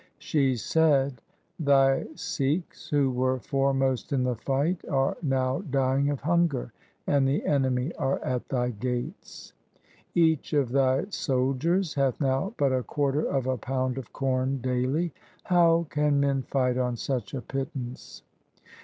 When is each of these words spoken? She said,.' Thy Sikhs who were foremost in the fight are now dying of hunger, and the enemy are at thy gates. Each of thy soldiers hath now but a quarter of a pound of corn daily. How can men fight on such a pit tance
She 0.17 0.55
said,.' 0.55 1.21
Thy 1.59 2.07
Sikhs 2.15 2.89
who 2.89 3.11
were 3.11 3.37
foremost 3.39 4.11
in 4.11 4.23
the 4.23 4.33
fight 4.35 4.83
are 4.89 5.15
now 5.21 5.59
dying 5.59 6.09
of 6.09 6.21
hunger, 6.21 6.73
and 7.05 7.27
the 7.27 7.45
enemy 7.45 7.93
are 7.99 8.17
at 8.25 8.49
thy 8.49 8.71
gates. 8.71 9.53
Each 10.15 10.53
of 10.53 10.71
thy 10.71 11.05
soldiers 11.11 11.93
hath 11.93 12.19
now 12.19 12.55
but 12.57 12.73
a 12.73 12.81
quarter 12.81 13.21
of 13.21 13.45
a 13.45 13.57
pound 13.57 13.99
of 13.99 14.11
corn 14.11 14.59
daily. 14.59 15.13
How 15.43 15.85
can 15.91 16.19
men 16.19 16.41
fight 16.41 16.79
on 16.79 16.97
such 16.97 17.35
a 17.35 17.41
pit 17.41 17.71
tance 17.71 18.23